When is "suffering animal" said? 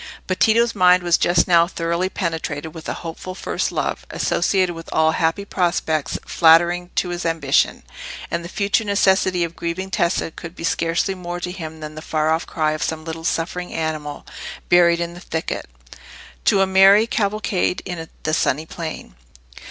13.23-14.25